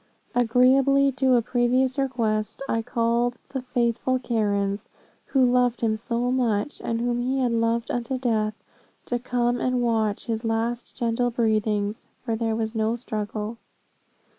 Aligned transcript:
Agreeably 0.33 1.11
to 1.11 1.35
a 1.35 1.43
previous 1.43 1.99
request, 1.99 2.63
I 2.67 2.81
called 2.81 3.37
the 3.49 3.61
faithful 3.61 4.17
Karens, 4.17 4.89
who 5.27 5.45
loved 5.45 5.81
him 5.81 5.95
so 5.95 6.31
much, 6.31 6.81
and 6.83 6.99
whom 6.99 7.21
he 7.21 7.37
had 7.37 7.51
loved 7.51 7.91
unto 7.91 8.17
death, 8.17 8.55
to 9.05 9.19
come 9.19 9.59
and 9.59 9.83
watch 9.83 10.25
his 10.25 10.43
last 10.43 10.95
gentle 10.95 11.29
breathings, 11.29 12.07
for 12.25 12.35
there 12.35 12.55
was 12.55 12.73
no 12.73 12.95
struggle. 12.95 13.57